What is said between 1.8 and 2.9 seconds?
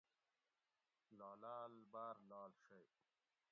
باۤر لاڷ شئی